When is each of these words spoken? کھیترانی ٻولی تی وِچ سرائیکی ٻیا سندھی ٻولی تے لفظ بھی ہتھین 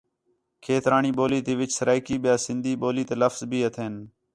کھیترانی 0.63 1.11
ٻولی 1.17 1.39
تی 1.45 1.53
وِچ 1.59 1.71
سرائیکی 1.77 2.15
ٻیا 2.23 2.35
سندھی 2.45 2.73
ٻولی 2.81 3.03
تے 3.07 3.15
لفظ 3.21 3.39
بھی 3.49 3.59
ہتھین 3.65 3.93